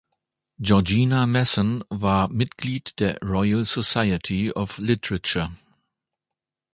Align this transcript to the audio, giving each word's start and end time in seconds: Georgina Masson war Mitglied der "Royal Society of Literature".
Georgina 0.59 1.27
Masson 1.27 1.83
war 1.89 2.27
Mitglied 2.29 2.99
der 2.99 3.19
"Royal 3.21 3.65
Society 3.65 4.51
of 4.51 4.79
Literature". 4.79 5.51